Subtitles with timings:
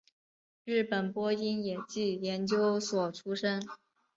[0.65, 3.61] 日本播音演技研究所出身。